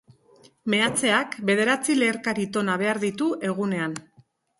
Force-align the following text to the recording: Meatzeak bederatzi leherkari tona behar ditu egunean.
Meatzeak 0.73 1.35
bederatzi 1.49 1.97
leherkari 1.99 2.47
tona 2.57 2.79
behar 2.85 3.01
ditu 3.05 3.29
egunean. 3.51 3.95